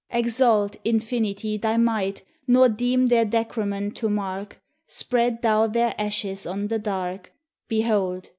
[0.09, 4.59] Exalt, Infinity, thy might, Nor deem their decrement to mark.
[4.87, 7.31] Spread thou their ashes on the dark:
[7.67, 8.29] Behold!